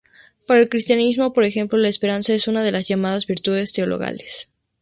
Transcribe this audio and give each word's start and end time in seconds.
Para 0.47 0.59
el 0.61 0.67
cristianismo, 0.67 1.31
por 1.31 1.43
ejemplo, 1.43 1.77
la 1.77 1.87
esperanza 1.87 2.33
es 2.33 2.47
una 2.47 2.63
de 2.63 2.71
las 2.71 2.87
llamadas 2.87 3.27
virtudes 3.27 3.71
teologales. 3.71 4.49